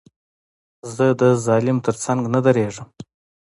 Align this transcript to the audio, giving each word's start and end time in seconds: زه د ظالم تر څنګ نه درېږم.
زه 0.95 1.05
د 1.21 1.21
ظالم 1.45 1.77
تر 1.85 1.95
څنګ 2.05 2.21
نه 2.33 2.39
درېږم. 2.45 2.87